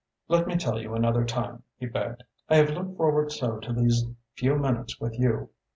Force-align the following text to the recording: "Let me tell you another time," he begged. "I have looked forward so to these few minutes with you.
"Let 0.27 0.47
me 0.47 0.55
tell 0.57 0.81
you 0.81 0.95
another 0.95 1.23
time," 1.25 1.61
he 1.77 1.85
begged. 1.85 2.23
"I 2.49 2.55
have 2.55 2.71
looked 2.71 2.97
forward 2.97 3.31
so 3.31 3.59
to 3.59 3.71
these 3.71 4.03
few 4.33 4.55
minutes 4.57 4.99
with 4.99 5.13
you. 5.19 5.51